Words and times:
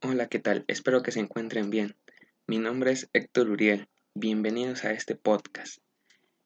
Hola, 0.00 0.28
¿qué 0.28 0.38
tal? 0.38 0.64
Espero 0.68 1.02
que 1.02 1.10
se 1.10 1.18
encuentren 1.18 1.70
bien. 1.70 1.96
Mi 2.46 2.58
nombre 2.58 2.92
es 2.92 3.10
Héctor 3.14 3.50
Uriel. 3.50 3.88
Bienvenidos 4.14 4.84
a 4.84 4.92
este 4.92 5.16
podcast. 5.16 5.78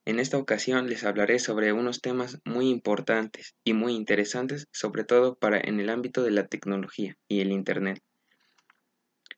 En 0.06 0.18
esta 0.18 0.38
ocasión 0.38 0.88
les 0.88 1.04
hablaré 1.04 1.38
sobre 1.38 1.74
unos 1.74 2.00
temas 2.00 2.38
muy 2.46 2.70
importantes 2.70 3.54
y 3.62 3.74
muy 3.74 3.92
interesantes, 3.94 4.68
sobre 4.72 5.04
todo 5.04 5.34
para 5.34 5.60
en 5.60 5.80
el 5.80 5.90
ámbito 5.90 6.22
de 6.22 6.30
la 6.30 6.46
tecnología 6.46 7.18
y 7.28 7.42
el 7.42 7.52
Internet. 7.52 8.02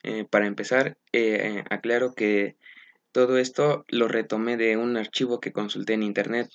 Eh, 0.03 0.23
para 0.23 0.47
empezar, 0.47 0.97
eh, 1.11 1.65
aclaro 1.69 2.13
que 2.13 2.55
todo 3.11 3.37
esto 3.37 3.83
lo 3.89 4.07
retomé 4.07 4.55
de 4.55 4.77
un 4.77 4.95
archivo 4.95 5.41
que 5.41 5.51
consulté 5.51 5.91
en 5.91 6.03
Internet 6.03 6.49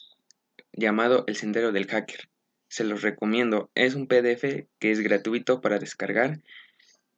llamado 0.72 1.24
El 1.26 1.36
Sendero 1.36 1.72
del 1.72 1.88
Hacker. 1.88 2.30
Se 2.68 2.84
los 2.84 3.02
recomiendo. 3.02 3.70
Es 3.74 3.94
un 3.96 4.06
PDF 4.06 4.66
que 4.78 4.90
es 4.90 5.00
gratuito 5.00 5.60
para 5.60 5.78
descargar 5.78 6.40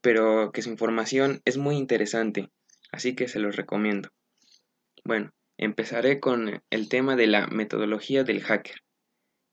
pero 0.02 0.52
que 0.52 0.60
su 0.60 0.68
información 0.68 1.40
es 1.44 1.56
muy 1.56 1.76
interesante, 1.76 2.50
así 2.90 3.14
que 3.14 3.28
se 3.28 3.38
los 3.38 3.56
recomiendo. 3.56 4.10
Bueno, 5.04 5.32
empezaré 5.56 6.20
con 6.20 6.62
el 6.70 6.88
tema 6.88 7.16
de 7.16 7.28
la 7.28 7.46
metodología 7.46 8.24
del 8.24 8.42
hacker. 8.42 8.82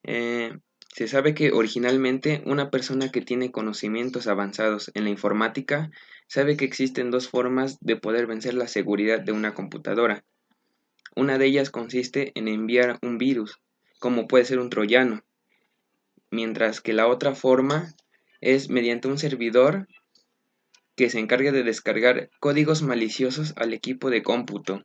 Eh, 0.04 0.58
se 0.94 1.08
sabe 1.08 1.36
que 1.36 1.52
originalmente 1.52 2.42
una 2.46 2.72
persona 2.72 3.12
que 3.12 3.22
tiene 3.22 3.52
conocimientos 3.52 4.28
avanzados 4.28 4.92
en 4.96 5.04
la 5.04 5.12
informática 5.12 5.92
sabe 6.28 6.58
que 6.58 6.66
existen 6.66 7.12
dos 7.12 7.30
formas 7.30 7.78
de 7.80 7.96
poder 7.96 8.26
vencer 8.28 8.56
la 8.56 8.68
seguridad 8.68 9.20
de 9.20 9.32
una 9.32 9.54
computadora. 9.54 10.24
Una 11.16 11.38
de 11.38 11.46
ellas 11.46 11.70
consiste 11.70 12.32
en 12.36 12.48
enviar 12.48 12.98
un 13.02 13.18
virus, 13.18 13.60
como 14.00 14.28
puede 14.28 14.46
ser 14.46 14.60
un 14.60 14.70
troyano, 14.70 15.24
mientras 16.32 16.82
que 16.82 16.94
la 16.94 17.08
otra 17.08 17.36
forma 17.36 17.94
es 18.42 18.70
mediante 18.70 19.08
un 19.08 19.18
servidor 19.18 19.88
que 21.00 21.10
se 21.10 21.20
encargue 21.20 21.54
de 21.54 21.64
descargar 21.64 22.30
códigos 22.42 22.82
maliciosos 22.82 23.54
al 23.56 23.74
equipo 23.74 24.10
de 24.10 24.22
cómputo. 24.22 24.84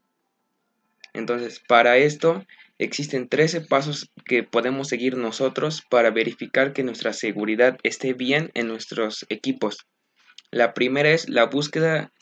Entonces, 1.13 1.61
para 1.67 1.97
esto 1.97 2.47
existen 2.79 3.29
13 3.29 3.63
pasos 3.63 4.13
que 4.25 4.45
podemos 4.45 4.87
seguir 4.87 5.17
nosotros 5.17 5.83
para 5.91 6.13
verificar 6.13 6.73
que 6.73 6.85
nuestra 6.85 7.13
seguridad 7.13 7.79
esté 7.83 8.13
bien 8.13 8.53
en 8.55 8.69
nuestros 8.69 9.27
equipos. 9.29 9.89
La 10.53 10.73
primera 10.73 11.11
es 11.11 11.29
la 11.29 11.47
búsqueda 11.47 12.13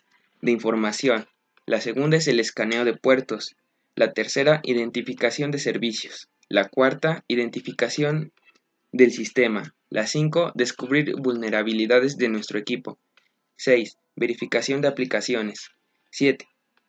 de 0.41 0.53
información. 0.53 1.27
La 1.67 1.83
segunda 1.83 2.17
es 2.17 2.27
el 2.29 2.41
escaneo 2.41 2.87
de 2.87 2.97
puertos. 2.97 3.57
La 3.95 4.15
tercera, 4.15 4.63
identificación 4.65 5.51
de 5.51 5.59
servicios. 5.59 6.31
La 6.49 6.71
cuarta, 6.71 7.27
identificación 7.29 8.33
del 8.91 9.13
sistema. 9.13 9.75
La 9.91 10.07
cinco, 10.07 10.51
descubrir 10.55 11.15
vulnerabilidades 11.17 12.17
de 12.17 12.31
nuestro 12.31 12.59
equipo. 12.59 12.99
6. 13.65 13.97
Verificación 14.17 14.81
de 14.81 14.89
aplicaciones. 14.89 15.71
7. 16.11 16.49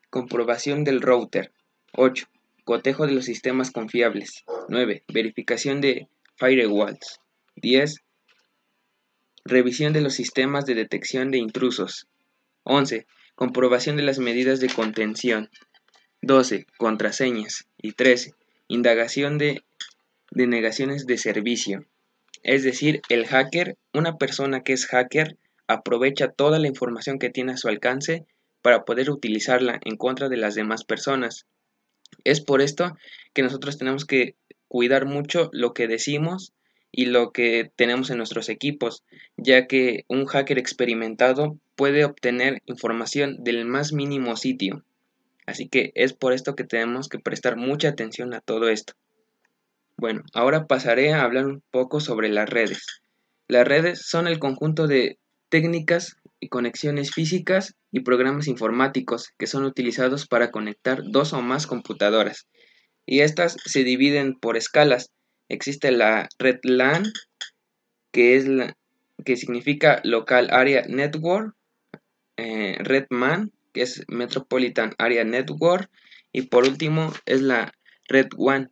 Comprobación 0.09 0.83
del 0.83 1.01
router. 1.01 1.51
8. 1.91 2.25
Cotejo 2.63 3.05
de 3.05 3.13
los 3.13 3.25
sistemas 3.25 3.69
confiables. 3.69 4.43
9. 4.69 5.03
Verificación 5.07 5.81
de 5.81 6.07
firewalls. 6.35 7.19
10. 7.57 7.97
Revisión 9.45 9.93
de 9.93 10.01
los 10.01 10.15
sistemas 10.15 10.65
de 10.65 10.73
detección 10.73 11.29
de 11.29 11.37
intrusos. 11.37 12.07
11. 12.63 13.05
Comprobación 13.35 13.95
de 13.95 14.03
las 14.03 14.17
medidas 14.17 14.59
de 14.59 14.69
contención. 14.69 15.51
12. 16.23 16.65
Contraseñas. 16.79 17.67
Y 17.77 17.91
13. 17.91 18.33
Indagación 18.67 19.37
de 19.37 19.61
denegaciones 20.31 21.05
de 21.05 21.19
servicio. 21.19 21.85
Es 22.41 22.63
decir, 22.63 23.03
el 23.09 23.27
hacker, 23.27 23.77
una 23.93 24.17
persona 24.17 24.63
que 24.63 24.73
es 24.73 24.87
hacker, 24.87 25.37
aprovecha 25.73 26.29
toda 26.29 26.59
la 26.59 26.67
información 26.67 27.19
que 27.19 27.29
tiene 27.29 27.53
a 27.53 27.57
su 27.57 27.67
alcance 27.67 28.25
para 28.61 28.85
poder 28.85 29.09
utilizarla 29.09 29.79
en 29.83 29.97
contra 29.97 30.29
de 30.29 30.37
las 30.37 30.55
demás 30.55 30.83
personas. 30.85 31.45
Es 32.23 32.41
por 32.41 32.61
esto 32.61 32.97
que 33.33 33.43
nosotros 33.43 33.77
tenemos 33.77 34.05
que 34.05 34.35
cuidar 34.67 35.05
mucho 35.05 35.49
lo 35.51 35.73
que 35.73 35.87
decimos 35.87 36.53
y 36.91 37.05
lo 37.05 37.31
que 37.31 37.71
tenemos 37.75 38.09
en 38.09 38.17
nuestros 38.17 38.49
equipos, 38.49 39.03
ya 39.35 39.67
que 39.67 40.05
un 40.07 40.25
hacker 40.25 40.59
experimentado 40.59 41.57
puede 41.75 42.05
obtener 42.05 42.61
información 42.65 43.43
del 43.43 43.65
más 43.65 43.93
mínimo 43.93 44.35
sitio. 44.37 44.83
Así 45.45 45.67
que 45.67 45.91
es 45.95 46.13
por 46.13 46.33
esto 46.33 46.55
que 46.55 46.63
tenemos 46.63 47.09
que 47.09 47.19
prestar 47.19 47.57
mucha 47.57 47.89
atención 47.89 48.33
a 48.33 48.41
todo 48.41 48.69
esto. 48.69 48.93
Bueno, 49.97 50.21
ahora 50.33 50.67
pasaré 50.67 51.13
a 51.13 51.23
hablar 51.23 51.47
un 51.47 51.63
poco 51.71 51.99
sobre 51.99 52.29
las 52.29 52.49
redes. 52.49 53.01
Las 53.47 53.67
redes 53.67 54.05
son 54.05 54.27
el 54.27 54.39
conjunto 54.39 54.87
de 54.87 55.17
técnicas 55.53 56.17
y 56.39 56.49
conexiones 56.49 57.11
físicas 57.11 57.75
y 57.91 57.99
programas 57.99 58.47
informáticos 58.47 59.29
que 59.37 59.45
son 59.45 59.65
utilizados 59.65 60.25
para 60.25 60.49
conectar 60.49 61.03
dos 61.05 61.31
o 61.31 61.43
más 61.43 61.67
computadoras. 61.67 62.47
Y 63.05 63.19
estas 63.19 63.57
se 63.63 63.83
dividen 63.83 64.33
por 64.39 64.57
escalas. 64.57 65.11
Existe 65.49 65.91
la 65.91 66.27
red 66.39 66.57
LAN, 66.63 67.03
que, 68.11 68.35
es 68.35 68.47
la, 68.47 68.75
que 69.23 69.37
significa 69.37 70.01
Local 70.03 70.47
Area 70.49 70.85
Network, 70.89 71.53
eh, 72.37 72.77
red 72.79 73.05
MAN, 73.11 73.51
que 73.73 73.83
es 73.83 74.03
Metropolitan 74.07 74.95
Area 74.97 75.23
Network, 75.23 75.87
y 76.31 76.47
por 76.47 76.67
último 76.67 77.13
es 77.27 77.43
la 77.43 77.71
red 78.07 78.29
WAN, 78.35 78.71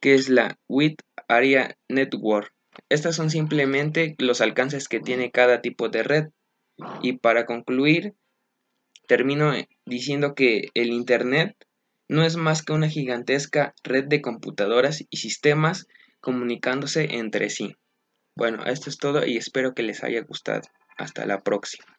que 0.00 0.14
es 0.14 0.30
la 0.30 0.58
WIT 0.68 1.02
Area 1.28 1.76
Network. 1.90 2.53
Estas 2.88 3.16
son 3.16 3.30
simplemente 3.30 4.14
los 4.18 4.40
alcances 4.40 4.88
que 4.88 5.00
tiene 5.00 5.30
cada 5.30 5.60
tipo 5.60 5.88
de 5.88 6.02
red. 6.02 6.24
Y 7.02 7.18
para 7.18 7.46
concluir, 7.46 8.14
termino 9.06 9.52
diciendo 9.86 10.34
que 10.34 10.68
el 10.74 10.92
Internet 10.92 11.56
no 12.08 12.24
es 12.24 12.36
más 12.36 12.62
que 12.62 12.72
una 12.72 12.88
gigantesca 12.88 13.74
red 13.82 14.04
de 14.04 14.20
computadoras 14.20 15.04
y 15.08 15.16
sistemas 15.16 15.86
comunicándose 16.20 17.16
entre 17.16 17.50
sí. 17.50 17.76
Bueno, 18.36 18.64
esto 18.64 18.90
es 18.90 18.98
todo 18.98 19.24
y 19.24 19.36
espero 19.36 19.74
que 19.74 19.82
les 19.82 20.02
haya 20.02 20.22
gustado. 20.22 20.62
Hasta 20.96 21.26
la 21.26 21.42
próxima. 21.42 21.93